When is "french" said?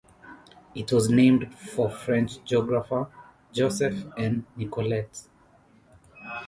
1.87-2.43